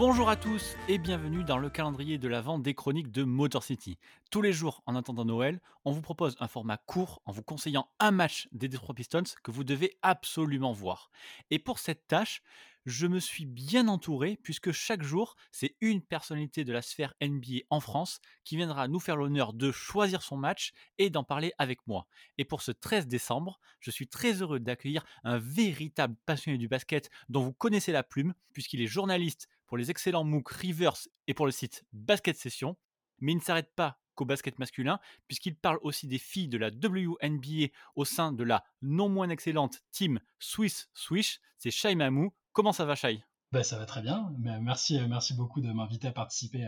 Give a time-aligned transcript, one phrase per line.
[0.00, 3.62] Bonjour à tous et bienvenue dans le calendrier de la vente des chroniques de Motor
[3.62, 3.98] City.
[4.30, 7.86] Tous les jours en attendant Noël, on vous propose un format court en vous conseillant
[7.98, 11.10] un match des Detroit Pistons que vous devez absolument voir.
[11.50, 12.42] Et pour cette tâche,
[12.86, 17.64] je me suis bien entouré puisque chaque jour, c'est une personnalité de la sphère NBA
[17.68, 21.86] en France qui viendra nous faire l'honneur de choisir son match et d'en parler avec
[21.86, 22.06] moi.
[22.38, 27.10] Et pour ce 13 décembre, je suis très heureux d'accueillir un véritable passionné du basket
[27.28, 31.46] dont vous connaissez la plume puisqu'il est journaliste pour les excellents MOOC Rivers et pour
[31.46, 32.76] le site Basket Session.
[33.20, 36.70] Mais il ne s'arrête pas qu'au basket masculin, puisqu'il parle aussi des filles de la
[36.70, 41.40] WNBA au sein de la non moins excellente team Swiss Swish.
[41.56, 42.34] C'est Shai Mamou.
[42.52, 43.22] Comment ça va, Shai?
[43.52, 44.34] Bah, Ça va très bien.
[44.38, 46.66] Merci, merci beaucoup de m'inviter à participer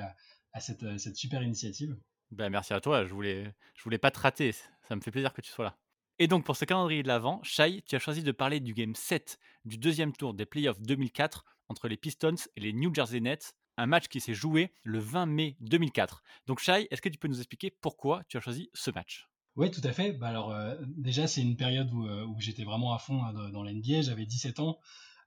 [0.52, 1.98] à, cette, cette, super initiative.
[2.30, 3.05] Bah, merci à toi.
[3.05, 4.52] Je voulais, je voulais pas te rater.
[4.82, 5.81] Ça me fait plaisir que tu sois là.
[6.19, 8.95] Et donc, pour ce calendrier de l'avant, Shai, tu as choisi de parler du game
[8.95, 13.54] 7 du deuxième tour des playoffs 2004 entre les Pistons et les New Jersey Nets,
[13.79, 16.23] un match qui s'est joué le 20 mai 2004.
[16.46, 19.29] Donc Shai, est-ce que tu peux nous expliquer pourquoi tu as choisi ce match?
[19.57, 20.13] Oui, tout à fait.
[20.13, 23.63] Bah alors, euh, déjà, c'est une période où, euh, j'étais vraiment à fond hein, dans
[23.63, 24.02] l'NBA.
[24.02, 24.79] J'avais 17 ans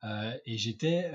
[0.05, 1.11] euh, et j'étais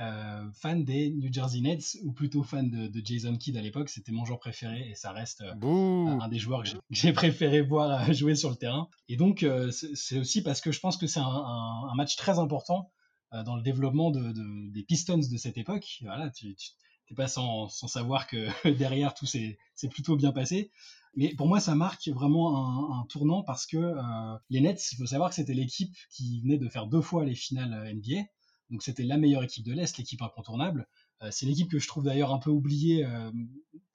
[0.53, 3.89] fan des New Jersey Nets, ou plutôt fan de, Jason Kidd à l'époque.
[3.89, 8.35] C'était mon joueur préféré et ça reste un des joueurs que j'ai préféré voir jouer
[8.35, 8.89] sur le terrain.
[9.09, 12.91] Et donc, c'est aussi parce que je pense que c'est un, un, match très important
[13.33, 14.33] euh, dans le développement de,
[14.73, 15.99] des Pistons de cette époque.
[16.03, 19.57] Voilà, tu n'es pas sans, sans, savoir que derrière tout s'est
[19.89, 20.73] plutôt bien passé.
[21.15, 24.97] Mais pour moi, ça marque vraiment un, un tournant parce que euh, les Nets, il
[24.97, 28.27] faut savoir que c'était l'équipe qui venait de faire deux fois les finales euh, NBA.
[28.71, 30.87] Donc c'était la meilleure équipe de l'Est, l'équipe incontournable.
[31.31, 33.07] c'est l'équipe que je trouve d'ailleurs un peu oubliée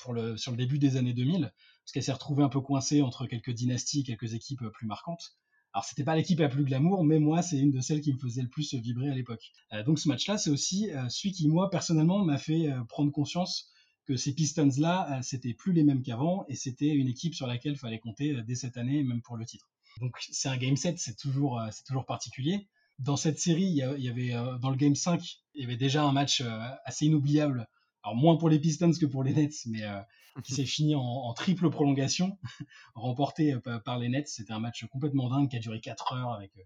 [0.10, 3.26] le, sur le début des années 2000, parce qu'elle s'est retrouvée un peu coincée entre
[3.26, 5.38] quelques dynasties, quelques équipes plus marquantes.
[5.76, 8.18] Alors c'était pas l'équipe la plus glamour, mais moi c'est une de celles qui me
[8.18, 9.52] faisait le plus vibrer à l'époque.
[9.74, 13.12] Euh, donc ce match-là, c'est aussi euh, celui qui moi personnellement m'a fait euh, prendre
[13.12, 13.70] conscience
[14.06, 18.00] que ces Pistons-là, c'était plus les mêmes qu'avant, et c'était une équipe sur laquelle fallait
[18.00, 19.68] compter dès cette année, même pour le titre.
[20.00, 21.60] Donc c'est un game set, c'est toujours
[22.08, 22.70] particulier.
[23.00, 25.22] Dans cette série, il y, avait dans le game 5,
[25.54, 26.42] il y avait déjà un match
[26.86, 27.68] assez inoubliable
[28.06, 30.00] alors moins pour les Pistons que pour les Nets, mais euh,
[30.44, 32.38] qui s'est fini en, triple prolongation,
[32.96, 34.28] remporté euh, par les Nets.
[34.28, 36.62] C'était un match complètement dingue qui a duré 4 heures avec euh,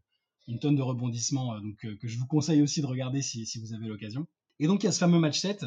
[0.47, 3.87] une tonne de rebondissements, donc que je vous conseille aussi de regarder si, vous avez
[3.87, 4.27] l'occasion.
[4.59, 5.65] Et donc il y a ce fameux match 7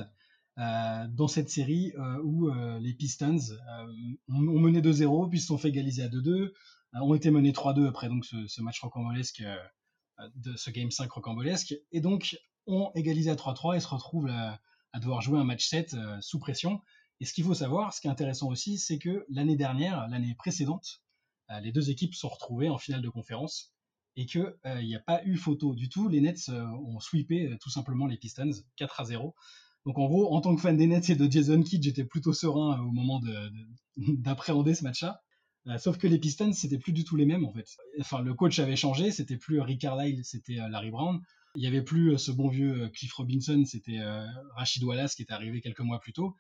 [0.57, 1.93] dans cette série
[2.25, 3.39] où les Pistons
[4.29, 6.51] ont, mené 2-0, puis se sont fait égaliser à 2-2,
[6.95, 9.45] ont été menés 3-2 après donc ce, ce match rocambolesque,
[10.37, 14.31] de ce game 5 rocambolesque, et donc ont égalisé à 3-3 et se retrouvent
[14.93, 16.81] à devoir jouer un match 7 euh, sous pression.
[17.21, 20.35] Et ce qu'il faut savoir, ce qui est intéressant aussi, c'est que l'année dernière, l'année
[20.35, 21.03] précédente,
[21.51, 23.75] euh, les deux équipes sont retrouvées en finale de conférence
[24.17, 26.09] et qu'il euh, n'y a pas eu photo du tout.
[26.09, 29.35] Les Nets ont sweepé tout simplement les Pistons 4 à 0.
[29.87, 32.33] Donc en gros, en tant que fan des Nets et de Jason Kidd, j'étais plutôt
[32.33, 33.21] serein au moment
[33.97, 35.23] d'appréhender ce match-là.
[35.79, 37.69] Sauf que les Pistons, c'était plus du tout les mêmes en fait.
[38.01, 41.21] Enfin, le coach avait changé, c'était plus Rick Carlisle, c'était Larry Brown.
[41.55, 45.15] Il n'y avait plus euh, ce bon vieux euh, Cliff Robinson, c'était euh, Rachid Wallace
[45.15, 46.35] qui est arrivé quelques mois plus tôt.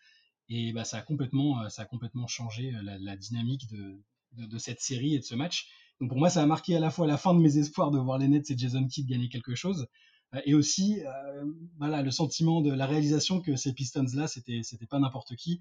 [0.48, 4.02] Et bah, ça, a complètement, ça a complètement changé la, dynamique de,
[4.46, 5.68] de, cette série et de ce match.
[6.00, 7.98] Donc pour moi, ça a marqué à la fois la fin de mes espoirs de
[7.98, 9.86] voir les Nets et Jason Kidd gagner quelque chose,
[10.44, 10.98] et aussi
[11.78, 15.60] voilà, le sentiment de la réalisation que ces Pistons-là, c'était, c'était pas n'importe qui,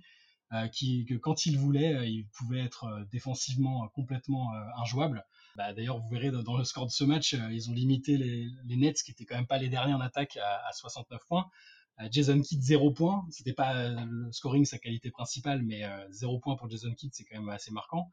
[0.72, 5.26] qui, que quand ils voulaient, ils pouvaient être défensivement complètement injouables.
[5.56, 8.78] Bah, d'ailleurs, vous verrez dans le score de ce match, euh, ils ont limité les,
[8.78, 11.50] Nets, qui étaient quand même pas les derniers en attaque, à, 69 points.
[12.00, 13.26] Euh, Jason Kidd 0 points.
[13.30, 17.26] C'était pas euh, le scoring sa qualité principale, mais 0 points pour Jason Kidd, c'est
[17.26, 18.10] quand même assez marquant.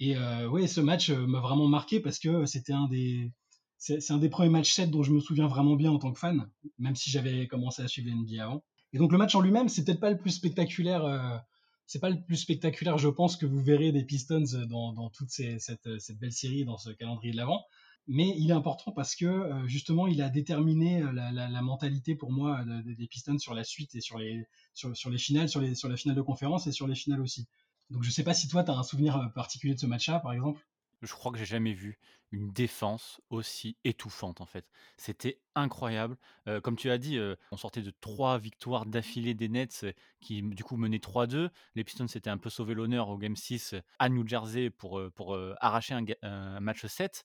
[0.00, 0.16] Et
[0.48, 3.32] oui, ce match m'a vraiment marqué parce que c'était un des
[3.78, 6.18] c'est un des premiers matchs 7 dont je me souviens vraiment bien en tant que
[6.18, 8.62] fan, même si j'avais commencé à suivre l'NBA avant.
[8.92, 11.42] Et donc le match en lui-même, c'est peut-être pas le plus spectaculaire
[11.88, 15.88] c'est pas le plus spectaculaire, je pense, que vous verrez des Pistons dans, toute cette,
[16.20, 17.64] belle série, dans ce calendrier de l'avant.
[18.06, 22.30] Mais il est important parce que euh, justement, il a déterminé euh, la, mentalité pour
[22.30, 26.16] moi des Pistons sur la suite et sur les, sur, les finales, sur, la finale
[26.16, 27.48] de conférence et sur les finales aussi.
[27.88, 30.20] Donc je sais pas si toi, tu as un souvenir euh, particulier de ce match-là,
[30.20, 30.60] par exemple
[31.02, 31.98] je crois que j'ai jamais vu
[32.30, 34.66] une défense aussi étouffante en fait.
[34.96, 36.16] C'était incroyable.
[36.62, 37.18] comme tu as dit,
[37.50, 39.86] on sortait de trois victoires d'affilée des Nets
[40.20, 41.50] qui du coup menaient 3-2.
[41.74, 45.38] Les Pistons s'étaient un peu sauvé l'honneur au Game 6 à New Jersey pour, pour
[45.60, 47.24] arracher un, match 7.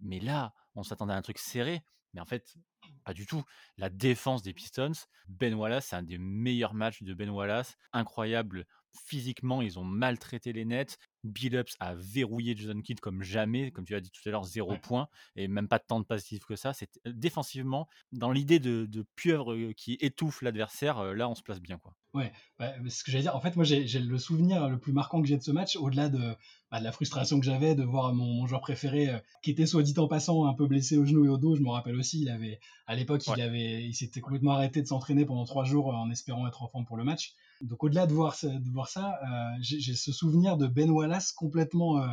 [0.00, 1.82] Mais là, on s'attendait à un truc serré.
[2.14, 2.56] Mais en fait,
[3.04, 3.42] Pas du tout.
[3.78, 4.92] La défense des Pistons,
[5.28, 7.76] Ben Wallace, c'est un des meilleurs matchs de Ben Wallace.
[7.92, 8.66] Incroyable.
[9.06, 10.98] Physiquement, ils ont maltraité les Nets.
[11.24, 14.72] Billups a verrouillé Jason Kidd comme jamais, comme tu as dit tout à l'heure, zéro
[14.72, 14.78] Ouais.
[14.80, 16.72] point et même pas de temps de passif que ça.
[16.74, 21.42] C'est défensivement, dans l'idée de, de pieuvre euh, qui étouffe l'adversaire, euh, là on se
[21.42, 21.94] place bien quoi.
[22.12, 22.30] Ouais,
[22.60, 25.28] ce que j'allais dire, en fait, moi j'ai j'ai le souvenir le plus marquant que
[25.28, 26.34] j'ai de ce match, au-delà de,
[26.70, 29.64] bah, de la frustration que j'avais de voir mon, mon joueur préféré, euh, qui était
[29.64, 31.96] soit dit en passant un peu blessé au genou et au dos, je me rappelle
[31.96, 32.60] aussi, il avait,
[32.92, 33.42] à l'époque, il Ouais.
[33.42, 36.68] avait, il s'était complètement arrêté de s'entraîner pendant trois jours euh, en espérant être en
[36.68, 37.34] forme pour le match.
[37.60, 41.32] Donc au-delà de voir, ça- de voir ça, euh, j'ai ce souvenir de Ben Wallace
[41.32, 42.06] complètement euh,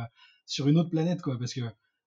[0.46, 1.62] sur une autre planète, quoi, parce que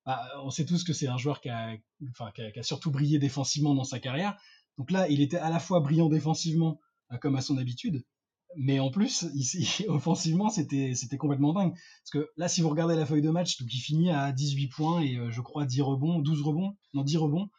[0.06, 1.75] bah, on sait tous que c'est un joueur qui a,
[2.12, 4.38] enfin, qui a, qui a surtout brillé défensivement dans sa carrière.
[4.78, 6.80] Donc là, il était à la fois brillant défensivement,
[7.22, 8.04] comme à son habitude,
[8.58, 11.74] mais en plus, ici, offensivement, c'était complètement dingue.
[11.74, 14.68] Parce que là, si vous regardez la feuille de match, donc il finit à 18
[14.69, 17.50] points et je crois 10 rebonds, 12 rebonds, non 10 rebonds.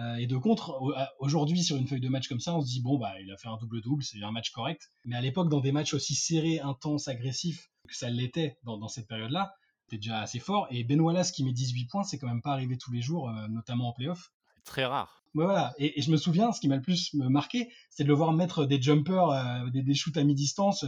[0.00, 0.80] Euh, et de contre,
[1.18, 3.36] aujourd'hui, sur une feuille de match comme ça, on se dit, bon, bah, il a
[3.36, 4.88] fait un double-double, c'est un match correct.
[5.04, 8.88] Mais à l'époque, dans des matchs aussi serrés, intenses, agressifs, que ça l'était dans, dans
[8.88, 9.54] cette période-là,
[9.84, 10.68] c'était déjà assez fort.
[10.70, 13.28] Et Ben Wallace qui met 18 points, c'est quand même pas arrivé tous les jours,
[13.28, 14.32] euh, notamment en playoff.
[14.64, 15.24] Très rare.
[15.34, 15.74] Ouais, voilà.
[15.78, 18.32] Et, et je me souviens, ce qui m'a le plus marqué, c'est de le voir
[18.32, 20.84] mettre des jumpers, euh, des, des shoots à mi-distance.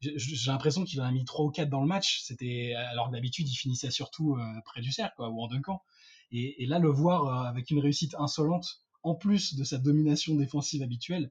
[0.00, 2.20] J'ai l'impression qu'il en a mis 3 ou 4 dans le match.
[2.22, 5.80] C'était alors que d'habitude, il finissait surtout près du cercle quoi, ou en dunkant.
[6.32, 10.82] Et, là, le voir euh, avec une réussite insolente, en plus de sa domination défensive
[10.82, 11.30] habituelle,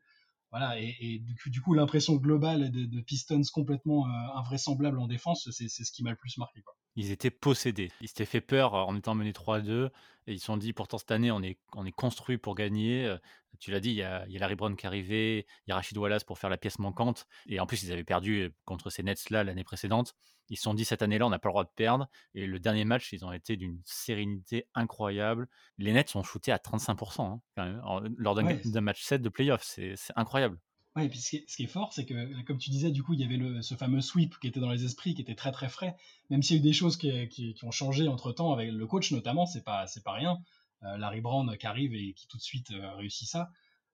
[0.52, 0.80] voilà.
[0.80, 6.04] Et, du coup, l'impression globale de, Pistons complètement euh, invraisemblable en défense, c'est ce qui
[6.04, 6.62] m'a le plus marqué.
[6.96, 7.92] Ils étaient possédés.
[8.02, 9.90] Ils s'étaient fait peur en étant menés 3-2
[10.28, 13.16] et ils se sont dit pourtant cette année on est, on est construit pour gagner.
[13.60, 15.70] Tu l'as dit, il y, a, il y a Larry Brown qui est arrivé, il
[15.70, 17.28] y a Rachid Wallace pour faire la pièce manquante.
[17.48, 20.14] Et en plus, ils avaient perdu contre ces Nets-là l'année précédente.
[20.50, 22.10] Ils se sont dit cette année-là, on n'a pas le droit de perdre.
[22.34, 25.48] Et le dernier match, ils ont été d'une sérénité incroyable.
[25.78, 28.62] Les Nets ont shooté à 35% hein, quand même, en- lors d'un Ouais.
[28.82, 29.62] match 7 de playoff.
[29.64, 30.58] C'est incroyable.
[30.96, 32.92] Ouais, et puis ce qui, est, ce qui est fort, c'est que, comme tu disais,
[32.92, 35.22] du coup, il y avait le, ce fameux sweep qui était dans les esprits, qui
[35.22, 35.96] était très très frais.
[36.30, 38.72] Même s'il y a eu des choses qui, qui, qui ont changé entre temps, avec
[38.72, 40.38] le coach notamment, c'est pas, c'est pas rien.
[40.84, 43.50] Euh, Larry Brown qui arrive et qui tout de suite euh, réussit ça.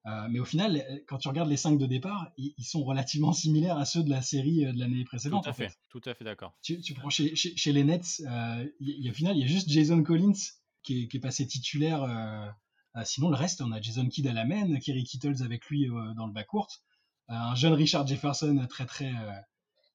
[0.07, 3.33] Euh, mais au final, quand tu regardes les 5 de départ, ils, ils, sont relativement
[3.33, 5.43] similaires à ceux de la série euh, de l'année précédente.
[5.43, 5.77] Tout à fait, fait.
[5.89, 6.57] tout à fait d'accord.
[6.63, 9.43] Tu, tu, prends chez, chez, chez les Nets, euh, y a, au final, il y
[9.43, 10.33] a juste Jason Collins
[10.81, 12.07] qui est, qui est passé titulaire.
[12.97, 15.87] Euh, sinon, le reste, on a Jason Kidd à la main, Kerry Kittles avec lui
[15.87, 16.69] euh, dans le backcourt
[17.27, 19.31] un jeune Richard Jefferson très très euh,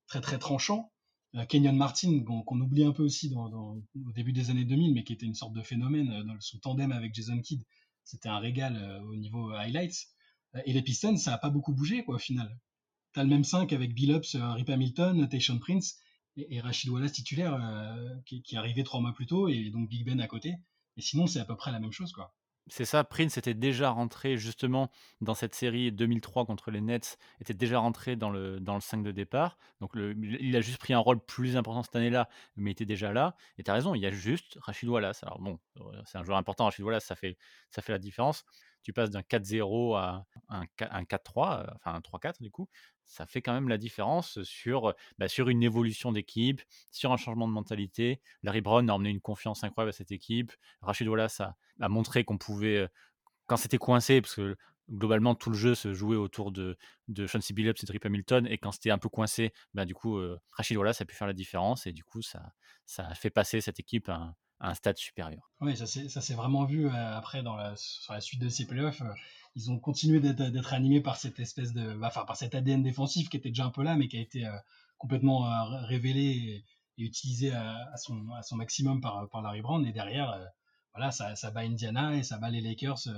[0.06, 0.93] très très tranchant,
[1.34, 4.94] euh, Kenyon Martin qu'on qu oublie un peu aussi dans, au début des années 2000,
[4.94, 7.62] mais qui était une sorte de phénomène euh, dans son tandem avec Jason Kidd,
[8.05, 10.08] c'était un régal au niveau highlights.
[10.67, 12.58] Et les Pistons, ça a pas beaucoup bougé quoi au final.
[13.12, 15.99] T'as le même 5 avec Billups, Rip Hamilton, Tayshaun Prince
[16.37, 17.58] et, et, Rachid Wallace titulaire
[18.26, 20.56] qui, qui est arrivé trois mois plus tôt et donc Big Ben à côté.
[20.96, 22.34] Et sinon, c'est à peu près la même chose quoi.
[22.68, 27.54] C'est ça, Prince était déjà rentré justement dans cette série 2003 contre les Nets, était
[27.54, 29.58] déjà rentré dans le, dans le 5 de départ.
[29.80, 33.34] Donc il a juste pris un rôle plus important cette année-là, mais était déjà là.
[33.58, 35.24] Et tu as raison, il y a juste Rachid Wallace.
[35.24, 35.58] Alors bon,
[36.04, 37.36] c'est un joueur important, Rachid Wallace, ça fait,
[37.70, 38.44] ça fait la différence.
[38.82, 42.69] Tu passes d'un 4-0 à un, un 4-3, enfin un 3-4 du coup.
[43.05, 47.46] Ça fait quand même la différence sur, bah, sur une évolution d'équipe, sur un changement
[47.46, 48.20] de mentalité.
[48.43, 50.52] Larry Brown a emmené une confiance incroyable à cette équipe.
[50.81, 51.56] Rachid Wallace a,
[51.88, 52.88] montré qu'on pouvait,
[53.46, 54.56] quand c'était coincé, parce que
[54.90, 56.76] globalement tout le jeu se jouait autour de,
[57.08, 59.94] de Chauncey Billups et de Rip Hamilton, et quand c'était un peu coincé, bah, du
[59.94, 62.52] coup, euh, Rachid Wallace a pu faire la différence, et du coup, ça,
[62.87, 64.11] ça a fait passer cette équipe
[64.62, 65.50] un stade supérieur.
[65.60, 69.02] Oui, ça s'est vraiment vu euh, après dans la, sur la suite de ces playoffs.
[69.02, 69.12] Euh,
[69.54, 73.28] ils ont continué d'être animés par cette espèce de, bah, enfin par cet ADN défensif
[73.28, 74.56] qui était déjà un peu là, mais qui a été euh,
[74.96, 75.42] complètement
[75.84, 76.64] révélé
[76.98, 78.14] et, utilisé à, son,
[78.52, 79.84] maximum par, par Larry Brown.
[79.84, 80.38] Et derrière,
[80.94, 83.08] voilà, ça, bat Indiana et ça bat les Lakers.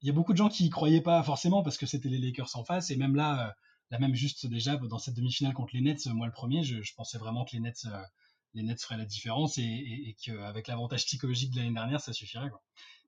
[0.00, 2.18] Il y a beaucoup de gens qui y croyaient pas forcément parce que c'était les
[2.18, 2.92] Lakers en face.
[2.92, 3.56] Et même là,
[3.90, 7.18] là même juste déjà dans cette demi-finale contre les Nets, moi le premier, je pensais
[7.18, 7.88] vraiment que les Nets,
[8.58, 12.12] les Nets feraient la différence et, et, et qu'avec l'avantage psychologique de l'année dernière, ça
[12.12, 12.50] suffirait.
[12.50, 12.60] Quoi.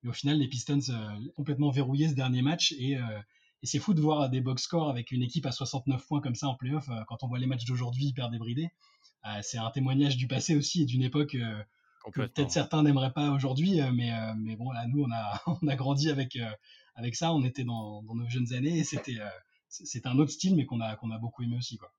[0.02, 3.20] Mais au final, les Pistons euh, complètement verrouillés ce dernier match et, euh,
[3.62, 6.34] et c'est fou de voir des box scores avec une équipe à 69 points comme
[6.34, 6.88] ça en playoff.
[6.88, 8.70] Euh, quand on voit les matchs d'aujourd'hui hyper débridés,
[9.42, 13.78] c'est un témoignage du passé aussi et d'une époque que peut-être certains n'aimeraient pas aujourd'hui,
[13.92, 16.38] mais, mais bon, là, nous, on a, on a grandi avec,
[16.94, 19.18] avec ça, on était dans, dans nos jeunes années et c'était,
[19.68, 21.76] c'est un autre style, mais qu'on a, qu'on a beaucoup aimé aussi.
[21.76, 21.92] Quoi.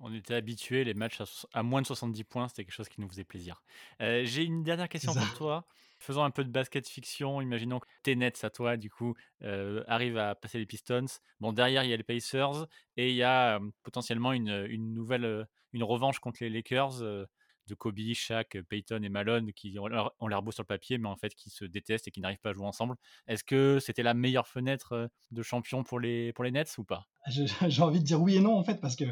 [0.00, 3.00] On était habitués, les matchs à, à, moins de 70 points, c'était quelque chose qui
[3.00, 3.62] nous faisait plaisir.
[4.00, 5.66] Euh, J'ai une dernière question pour toi.
[5.98, 7.40] Faisons un peu de basket fiction.
[7.40, 11.06] Imaginons que tes Nets à toi, du coup, euh, arrivent à passer les Pistons.
[11.40, 14.94] Bon, derrière, il y a les Pacers et il y a euh, potentiellement une, une
[14.94, 17.00] nouvelle, euh, une revanche contre les Lakers.
[17.00, 21.16] de Kobe, Shaq, Peyton et Malone qui ont l'air beau sur le papier, mais en
[21.16, 22.94] fait qui se détestent et qui n'arrivent pas à jouer ensemble.
[23.26, 27.06] Est-ce que c'était la meilleure fenêtre de champion pour les, pour les Nets ou pas?
[27.26, 29.04] J'ai envie de dire oui et non en fait, parce que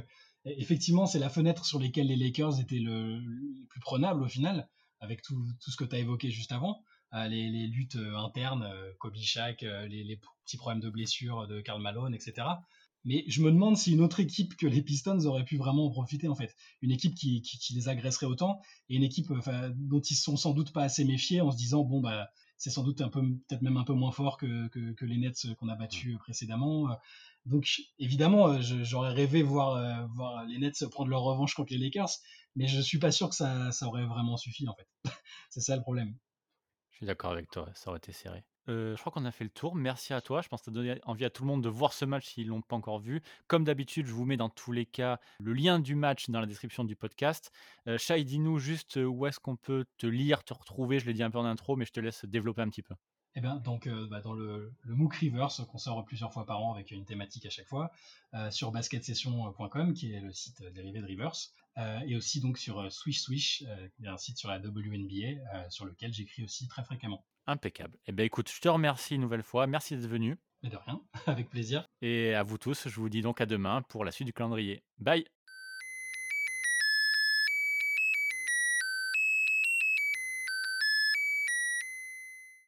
[0.47, 3.21] effectivement, c'est la fenêtre sur laquelle les Lakers étaient le,
[3.69, 4.69] plus prenables au final,
[5.01, 6.83] avec tout, ce que tu as évoqué juste avant.
[7.13, 12.47] Les, les, luttes internes, Kobe Shaq, les, petits problèmes de blessure de Karl Malone, etc.
[13.07, 15.91] Mais je me demande si une autre équipe que les Pistons aurait pu vraiment en
[15.91, 16.57] profiter en fait.
[16.83, 17.41] Une équipe qui,
[17.73, 19.29] les agresserait autant et une équipe
[19.77, 22.83] dont ils sont sans doute pas assez méfiés en se disant bon bah c'est sans
[22.83, 26.19] doute un peu peut-être même un peu moins fort que, les Nets qu'on a battus
[26.19, 26.89] précédemment.
[27.47, 32.11] Donc évidemment j'aurais rêvé voir, voir les Nets prendre leur revanche contre les Lakers,
[32.57, 34.89] mais je suis pas sûr que ça, aurait vraiment suffi en fait.
[35.51, 36.15] c'est ça le problème.
[36.91, 38.45] Je suis d'accord avec toi, ça aurait été serré.
[38.69, 39.75] Euh, je crois qu'on a fait le tour.
[39.75, 40.43] Merci à toi.
[40.43, 42.27] Je pense que tu as donné envie à tout le monde de voir ce match
[42.27, 43.23] s'ils ne l'ont pas encore vu.
[43.47, 46.47] Comme d'habitude, je vous mets dans tous les cas le lien du match dans la
[46.47, 47.53] description du podcast.
[47.87, 50.99] Euh, dis-nous juste euh, où est-ce qu'on peut te lire, te retrouver?
[50.99, 52.95] Je l'ai dit un peu en intro, mais je te laisse développer un petit peu.
[53.37, 56.63] Eh bien, donc, euh, bah, dans le, le MOOC Reverse qu'on sort plusieurs fois par
[56.63, 57.93] an avec une thématique à chaque fois,
[58.51, 61.55] sur basketsession.com qui est le site dérivé de Reverse,
[62.07, 63.65] et aussi donc sur Swish Swish,
[63.95, 67.25] qui est un site sur la WNBA sur lequel j'écris aussi très fréquemment.
[67.47, 67.97] Impeccable.
[68.07, 69.67] Eh bien, écoute, je te remercie une nouvelle fois.
[69.67, 70.37] Merci d'être venu.
[70.63, 71.89] Mais de rien, avec plaisir.
[72.03, 74.83] Et à vous tous, je vous dis donc à demain pour la suite du calendrier.
[74.99, 75.25] Bye